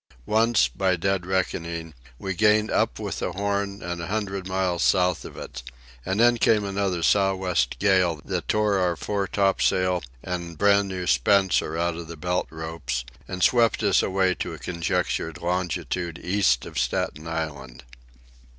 Once, 0.25 0.67
by 0.67 0.95
dead 0.95 1.27
reckoning, 1.27 1.93
we 2.17 2.33
gained 2.33 2.71
up 2.71 2.97
with 2.97 3.19
the 3.19 3.33
Horn 3.33 3.83
and 3.83 4.01
a 4.01 4.07
hundred 4.07 4.47
miles 4.47 4.81
south 4.81 5.23
of 5.23 5.37
it. 5.37 5.61
And 6.03 6.19
then 6.19 6.37
came 6.39 6.63
another 6.63 7.03
sou'west 7.03 7.77
gale 7.77 8.19
that 8.25 8.47
tore 8.47 8.79
our 8.79 8.95
fore 8.95 9.27
topsail 9.27 10.01
and 10.23 10.57
brand 10.57 10.87
new 10.87 11.05
spencer 11.05 11.77
out 11.77 11.95
of 11.97 12.07
the 12.07 12.17
belt 12.17 12.47
ropes 12.49 13.05
and 13.27 13.43
swept 13.43 13.83
us 13.83 14.01
away 14.01 14.33
to 14.33 14.55
a 14.55 14.57
conjectured 14.57 15.37
longitude 15.39 16.19
east 16.23 16.65
of 16.65 16.79
Staten 16.79 17.27
Island. 17.27 17.83